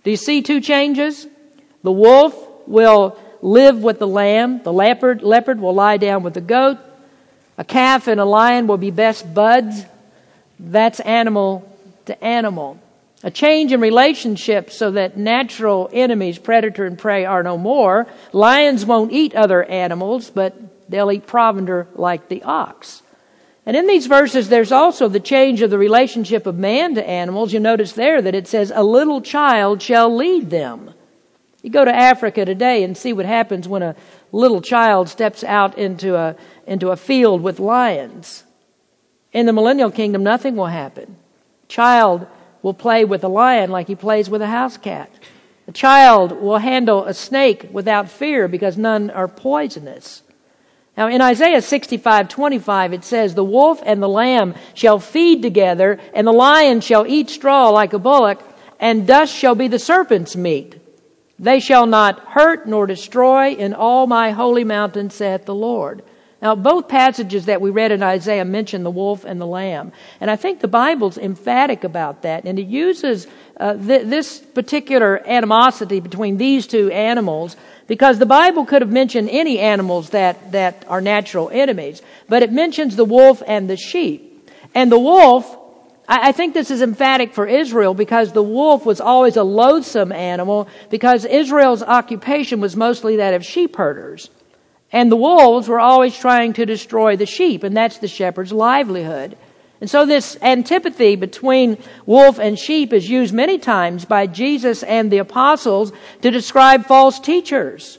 [0.05, 1.27] Do you see two changes?
[1.83, 2.33] The wolf
[2.65, 4.63] will live with the lamb.
[4.63, 6.77] The leopard, leopard will lie down with the goat.
[7.57, 9.83] A calf and a lion will be best buds.
[10.57, 11.69] That's animal
[12.05, 12.79] to animal.
[13.21, 18.07] A change in relationship so that natural enemies, predator and prey, are no more.
[18.31, 20.55] Lions won't eat other animals, but
[20.89, 23.01] they'll eat provender like the ox.
[23.65, 27.53] And in these verses, there's also the change of the relationship of man to animals.
[27.53, 30.93] You notice there that it says, a little child shall lead them.
[31.61, 33.95] You go to Africa today and see what happens when a
[34.31, 38.43] little child steps out into a, into a field with lions.
[39.33, 41.17] In the millennial kingdom, nothing will happen.
[41.67, 42.27] Child
[42.61, 45.11] will play with a lion like he plays with a house cat.
[45.67, 50.23] A child will handle a snake without fear because none are poisonous.
[50.99, 56.27] Now in Isaiah 65:25 it says the wolf and the lamb shall feed together and
[56.27, 58.43] the lion shall eat straw like a bullock
[58.81, 60.75] and dust shall be the serpent's meat.
[61.39, 66.03] They shall not hurt nor destroy in all my holy mountain saith the Lord.
[66.41, 69.91] Now, both passages that we read in Isaiah mention the wolf and the lamb.
[70.21, 72.45] And I think the Bible's emphatic about that.
[72.45, 77.57] And it uses uh, th- this particular animosity between these two animals
[77.89, 82.03] because the Bible could have mentioned any animals that, that are natural enemies.
[82.29, 84.47] But it mentions the wolf and the sheep.
[84.75, 85.57] And the wolf,
[86.07, 90.11] I, I think this is emphatic for Israel because the wolf was always a loathsome
[90.11, 94.29] animal because Israel's occupation was mostly that of sheep herders.
[94.91, 99.35] And the wolves were always trying to destroy the sheep, and that's the shepherd's livelihood.
[99.81, 105.09] And so this antipathy between wolf and sheep is used many times by Jesus and
[105.09, 107.97] the apostles to describe false teachers.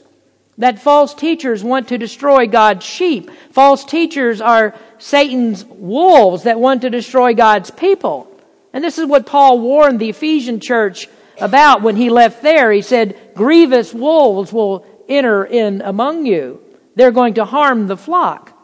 [0.59, 3.31] That false teachers want to destroy God's sheep.
[3.51, 8.27] False teachers are Satan's wolves that want to destroy God's people.
[8.73, 11.07] And this is what Paul warned the Ephesian church
[11.39, 12.71] about when he left there.
[12.71, 16.61] He said, grievous wolves will enter in among you.
[16.95, 18.55] They're going to harm the flock.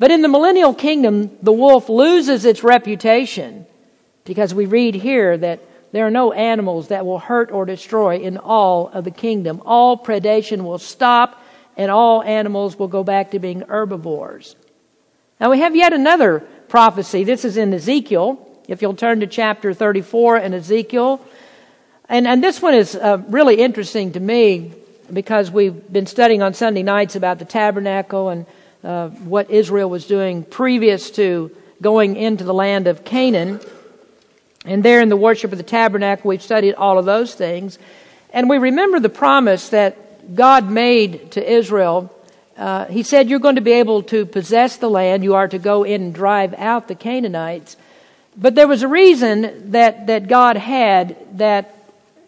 [0.00, 3.66] But in the millennial kingdom, the wolf loses its reputation
[4.24, 5.60] because we read here that
[5.92, 9.60] there are no animals that will hurt or destroy in all of the kingdom.
[9.66, 11.44] All predation will stop
[11.76, 14.56] and all animals will go back to being herbivores.
[15.38, 17.22] Now we have yet another prophecy.
[17.22, 18.48] This is in Ezekiel.
[18.68, 21.20] If you'll turn to chapter 34 in Ezekiel.
[22.08, 24.72] And, and this one is uh, really interesting to me
[25.12, 28.46] because we've been studying on Sunday nights about the tabernacle and
[28.82, 31.50] uh, what Israel was doing previous to
[31.82, 33.60] going into the land of Canaan.
[34.64, 37.78] And there in the worship of the tabernacle, we've studied all of those things.
[38.32, 42.14] And we remember the promise that God made to Israel.
[42.56, 45.24] Uh, he said, You're going to be able to possess the land.
[45.24, 47.76] You are to go in and drive out the Canaanites.
[48.36, 51.74] But there was a reason that, that God had that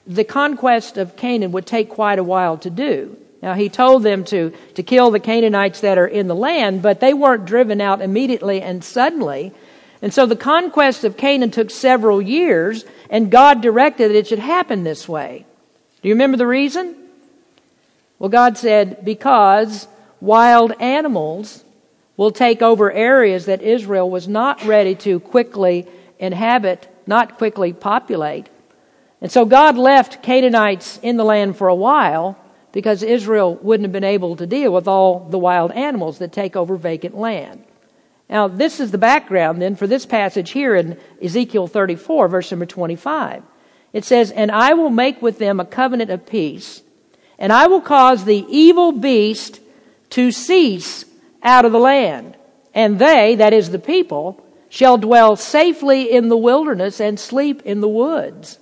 [0.06, 3.16] the conquest of Canaan would take quite a while to do.
[3.42, 7.00] Now, he told them to, to kill the Canaanites that are in the land, but
[7.00, 9.52] they weren't driven out immediately and suddenly.
[10.00, 14.38] And so the conquest of Canaan took several years, and God directed that it should
[14.38, 15.44] happen this way.
[16.00, 16.94] Do you remember the reason?
[18.20, 19.88] Well, God said, because
[20.20, 21.64] wild animals
[22.16, 25.88] will take over areas that Israel was not ready to quickly
[26.20, 28.46] inhabit, not quickly populate.
[29.20, 32.38] And so God left Canaanites in the land for a while
[32.72, 36.56] because Israel wouldn't have been able to deal with all the wild animals that take
[36.56, 37.64] over vacant land.
[38.28, 42.64] Now, this is the background then for this passage here in Ezekiel 34, verse number
[42.64, 43.42] 25.
[43.92, 46.82] It says, And I will make with them a covenant of peace,
[47.38, 49.60] and I will cause the evil beast
[50.10, 51.04] to cease
[51.42, 52.36] out of the land,
[52.74, 57.82] and they, that is the people, shall dwell safely in the wilderness and sleep in
[57.82, 58.58] the woods.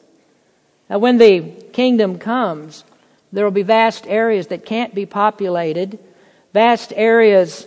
[0.89, 1.43] Now, when the
[1.73, 2.83] kingdom comes,
[3.33, 5.99] there will be vast areas that can't be populated,
[6.53, 7.67] vast areas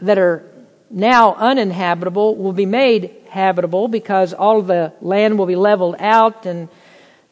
[0.00, 0.44] that are
[0.90, 6.68] now uninhabitable will be made habitable because all the land will be leveled out and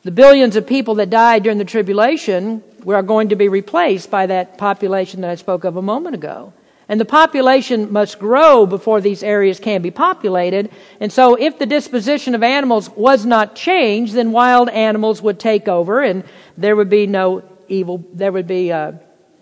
[0.05, 4.27] the billions of people that died during the tribulation are going to be replaced by
[4.27, 6.53] that population that I spoke of a moment ago.
[6.89, 10.71] And the population must grow before these areas can be populated.
[11.01, 15.67] And so if the disposition of animals was not changed, then wild animals would take
[15.67, 16.23] over and
[16.57, 18.93] there would be no evil, there would be uh,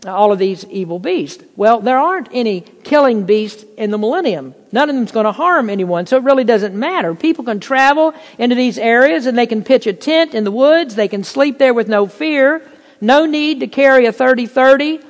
[0.07, 1.43] all of these evil beasts.
[1.57, 4.55] Well, there aren't any killing beasts in the millennium.
[4.73, 7.15] None of them's going to harm anyone, so it really doesn't matter.
[7.15, 10.95] People can travel into these areas and they can pitch a tent in the woods.
[10.95, 12.63] They can sleep there with no fear.
[13.01, 15.05] No need to carry a 30-30.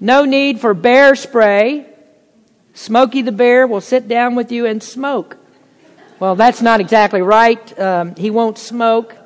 [0.00, 1.86] No need for bear spray.
[2.74, 5.36] Smokey the bear will sit down with you and smoke.
[6.18, 7.78] Well, that's not exactly right.
[7.78, 9.16] Um, he won't smoke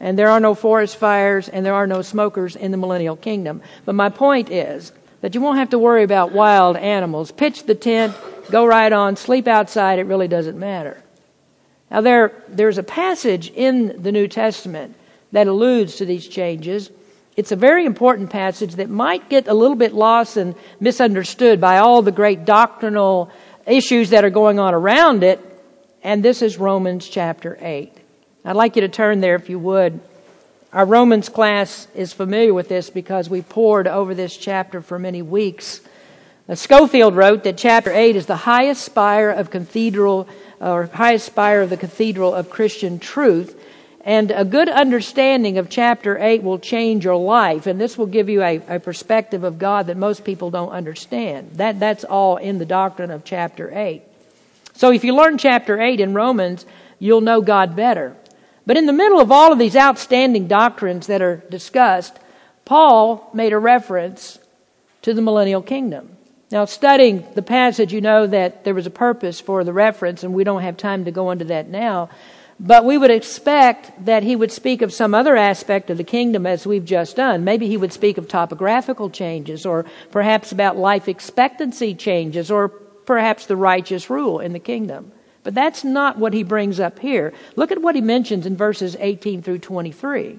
[0.00, 3.62] and there are no forest fires, and there are no smokers in the millennial kingdom.
[3.84, 7.32] But my point is that you won't have to worry about wild animals.
[7.32, 8.14] Pitch the tent,
[8.50, 11.02] go right on, sleep outside, it really doesn't matter.
[11.90, 14.96] Now, there, there's a passage in the New Testament
[15.32, 16.90] that alludes to these changes.
[17.36, 21.78] It's a very important passage that might get a little bit lost and misunderstood by
[21.78, 23.30] all the great doctrinal
[23.66, 25.40] issues that are going on around it.
[26.02, 28.03] And this is Romans chapter 8.
[28.46, 30.00] I'd like you to turn there if you would.
[30.70, 35.22] Our Romans class is familiar with this because we pored over this chapter for many
[35.22, 35.80] weeks.
[35.80, 35.88] Uh,
[36.48, 40.28] now, Scofield wrote that chapter 8 is the highest spire of cathedral,
[40.60, 43.58] or highest spire of the cathedral of Christian truth.
[44.02, 47.66] And a good understanding of chapter 8 will change your life.
[47.66, 51.52] And this will give you a, a perspective of God that most people don't understand.
[51.54, 54.02] That, that's all in the doctrine of chapter 8.
[54.74, 56.66] So if you learn chapter 8 in Romans,
[56.98, 58.14] you'll know God better.
[58.66, 62.18] But in the middle of all of these outstanding doctrines that are discussed,
[62.64, 64.38] Paul made a reference
[65.02, 66.16] to the millennial kingdom.
[66.50, 70.32] Now, studying the passage, you know that there was a purpose for the reference, and
[70.32, 72.08] we don't have time to go into that now.
[72.60, 76.46] But we would expect that he would speak of some other aspect of the kingdom
[76.46, 77.42] as we've just done.
[77.42, 83.46] Maybe he would speak of topographical changes, or perhaps about life expectancy changes, or perhaps
[83.46, 85.10] the righteous rule in the kingdom.
[85.44, 87.32] But that's not what he brings up here.
[87.54, 90.38] Look at what he mentions in verses 18 through 23.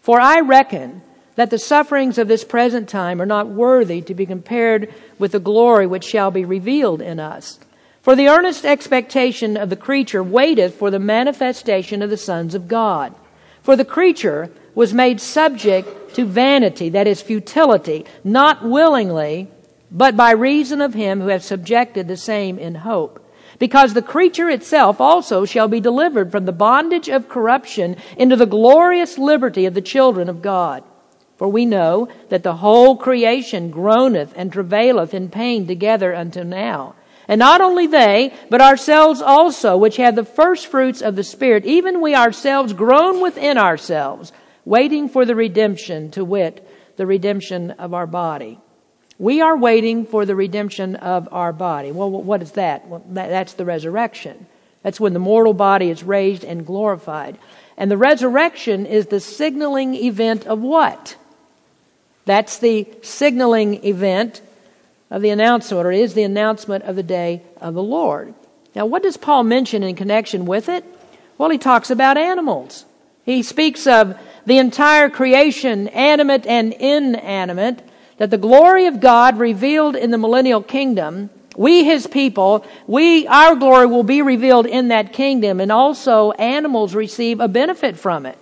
[0.00, 1.02] For I reckon
[1.36, 5.40] that the sufferings of this present time are not worthy to be compared with the
[5.40, 7.60] glory which shall be revealed in us.
[8.00, 12.68] For the earnest expectation of the creature waiteth for the manifestation of the sons of
[12.68, 13.14] God.
[13.62, 19.48] For the creature was made subject to vanity, that is futility, not willingly,
[19.90, 23.23] but by reason of him who hath subjected the same in hope
[23.64, 28.44] because the creature itself also shall be delivered from the bondage of corruption into the
[28.44, 30.84] glorious liberty of the children of God.
[31.38, 36.94] For we know that the whole creation groaneth and travaileth in pain together until now.
[37.26, 41.64] And not only they, but ourselves also, which have the first fruits of the Spirit,
[41.64, 44.30] even we ourselves groan within ourselves,
[44.66, 48.60] waiting for the redemption, to wit, the redemption of our body.
[49.18, 51.92] We are waiting for the redemption of our body.
[51.92, 52.88] Well, what is that?
[52.88, 54.46] Well, that's the resurrection.
[54.82, 57.38] That's when the mortal body is raised and glorified.
[57.76, 61.16] And the resurrection is the signaling event of what?
[62.24, 64.40] That's the signaling event
[65.10, 68.34] of the announcement, or is the announcement of the day of the Lord.
[68.74, 70.84] Now, what does Paul mention in connection with it?
[71.38, 72.84] Well, he talks about animals.
[73.24, 77.82] He speaks of the entire creation, animate and inanimate,
[78.18, 83.54] that the glory of God revealed in the millennial kingdom, we his people, we, our
[83.54, 88.38] glory will be revealed in that kingdom and also animals receive a benefit from it.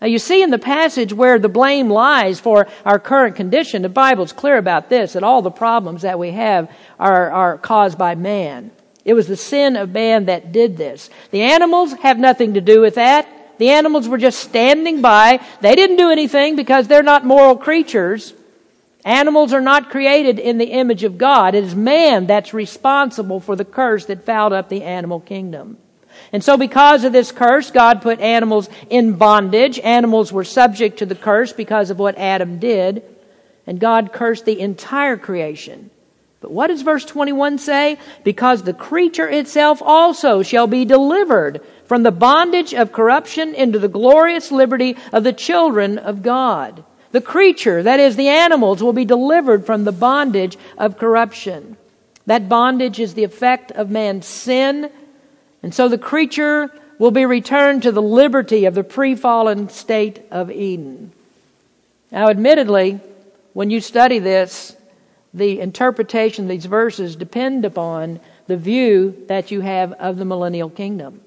[0.00, 3.88] Now you see in the passage where the blame lies for our current condition, the
[3.88, 8.14] Bible's clear about this, that all the problems that we have are, are caused by
[8.14, 8.70] man.
[9.04, 11.10] It was the sin of man that did this.
[11.30, 13.28] The animals have nothing to do with that.
[13.58, 15.40] The animals were just standing by.
[15.60, 18.34] They didn't do anything because they're not moral creatures.
[19.04, 21.54] Animals are not created in the image of God.
[21.54, 25.76] It is man that's responsible for the curse that fouled up the animal kingdom.
[26.32, 29.78] And so because of this curse, God put animals in bondage.
[29.80, 33.02] Animals were subject to the curse because of what Adam did.
[33.66, 35.90] And God cursed the entire creation.
[36.40, 37.98] But what does verse 21 say?
[38.22, 43.88] Because the creature itself also shall be delivered from the bondage of corruption into the
[43.88, 46.84] glorious liberty of the children of God.
[47.14, 51.76] The creature, that is, the animals, will be delivered from the bondage of corruption.
[52.26, 54.90] That bondage is the effect of man's sin.
[55.62, 60.22] And so the creature will be returned to the liberty of the pre fallen state
[60.32, 61.12] of Eden.
[62.10, 62.98] Now, admittedly,
[63.52, 64.74] when you study this,
[65.32, 70.68] the interpretation of these verses depend upon the view that you have of the millennial
[70.68, 71.20] kingdom.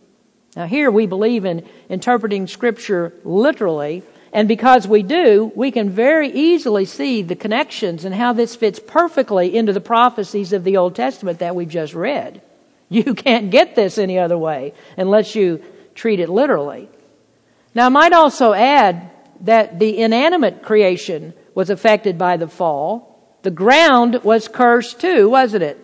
[0.53, 4.03] Now, here we believe in interpreting Scripture literally
[4.33, 8.79] And because we do, we can very easily see the connections and how this fits
[8.79, 12.41] perfectly into the prophecies of the Old Testament that we've just read.
[12.89, 15.61] You can't get this any other way unless you
[15.93, 16.87] treat it literally.
[17.75, 19.11] Now, I might also add
[19.41, 23.37] that the inanimate creation was affected by the fall.
[23.41, 25.77] The ground was cursed too, wasn't it?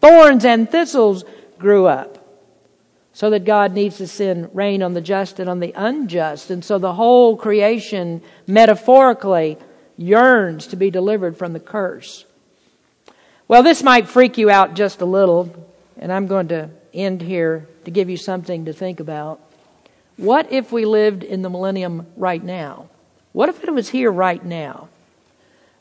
[0.00, 1.24] Thorns and thistles
[1.60, 2.17] grew up.
[3.18, 6.52] So that God needs to send rain on the just and on the unjust.
[6.52, 9.58] And so the whole creation, metaphorically,
[9.96, 12.24] yearns to be delivered from the curse.
[13.48, 15.52] Well, this might freak you out just a little,
[15.98, 19.40] and I'm going to end here to give you something to think about.
[20.16, 22.88] What if we lived in the millennium right now?
[23.32, 24.90] What if it was here right now?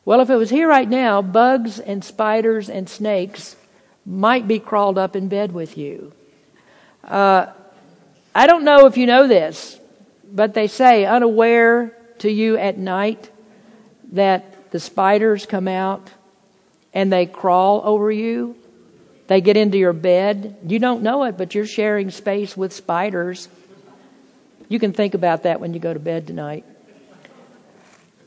[0.05, 3.55] Well, if it was here right now, bugs and spiders and snakes
[4.07, 6.13] might be crawled up in bed with you.
[7.07, 7.47] Uh,
[8.35, 9.79] I don't know if you know this,
[10.31, 13.31] but they say unaware to you at night
[14.11, 16.09] that the spiders come out
[16.93, 18.55] and they crawl over you.
[19.27, 20.57] They get into your bed.
[20.65, 23.49] You don't know it, but you're sharing space with spiders.
[24.69, 26.65] You can think about that when you go to bed tonight.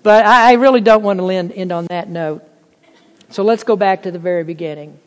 [0.03, 2.43] But I really don't want to end on that note.
[3.29, 4.99] So let's go back to the very beginning.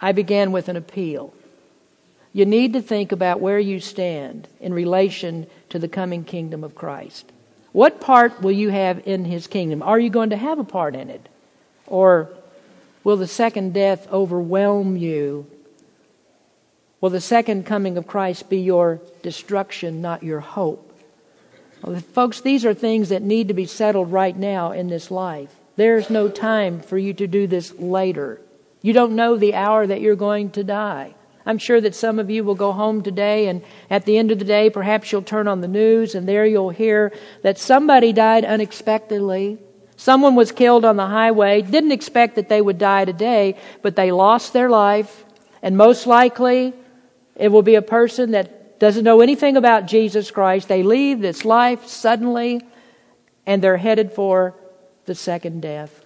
[0.00, 1.32] I began with an appeal.
[2.32, 6.74] You need to think about where you stand in relation to the coming kingdom of
[6.74, 7.30] Christ.
[7.72, 9.82] What part will you have in his kingdom?
[9.82, 11.28] Are you going to have a part in it?
[11.86, 12.30] Or
[13.04, 15.46] will the second death overwhelm you?
[17.00, 20.88] Will the second coming of Christ be your destruction, not your hope?
[21.82, 25.50] Well, folks, these are things that need to be settled right now in this life.
[25.76, 28.40] There's no time for you to do this later.
[28.82, 31.14] You don't know the hour that you're going to die.
[31.44, 34.38] I'm sure that some of you will go home today and at the end of
[34.38, 37.12] the day, perhaps you'll turn on the news and there you'll hear
[37.42, 39.58] that somebody died unexpectedly.
[39.96, 44.12] Someone was killed on the highway, didn't expect that they would die today, but they
[44.12, 45.24] lost their life.
[45.62, 46.74] And most likely,
[47.36, 50.68] it will be a person that doesn't know anything about Jesus Christ.
[50.68, 52.66] They leave this life suddenly
[53.46, 54.54] and they're headed for
[55.04, 56.04] the second death.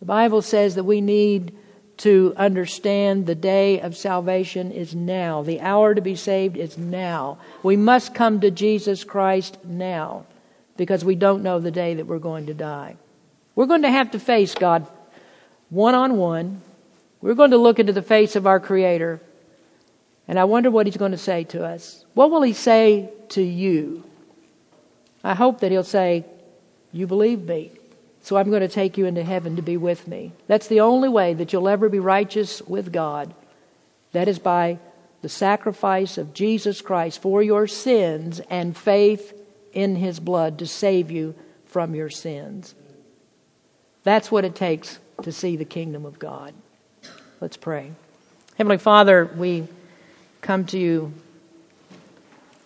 [0.00, 1.56] The Bible says that we need
[1.98, 5.42] to understand the day of salvation is now.
[5.42, 7.38] The hour to be saved is now.
[7.62, 10.26] We must come to Jesus Christ now
[10.76, 12.96] because we don't know the day that we're going to die.
[13.54, 14.86] We're going to have to face God
[15.70, 16.62] one on one.
[17.20, 19.20] We're going to look into the face of our Creator
[20.28, 22.04] and I wonder what he's going to say to us.
[22.12, 24.04] What will he say to you?
[25.24, 26.26] I hope that he'll say,
[26.92, 27.72] You believe me,
[28.28, 30.32] so I'm going to take you into heaven to be with me.
[30.48, 33.32] That's the only way that you'll ever be righteous with God.
[34.12, 34.80] That is by
[35.22, 39.32] the sacrifice of Jesus Christ for your sins and faith
[39.72, 42.74] in his blood to save you from your sins.
[44.02, 46.52] That's what it takes to see the kingdom of God.
[47.40, 47.92] Let's pray.
[48.58, 49.66] Heavenly Father, we
[50.42, 51.14] come to you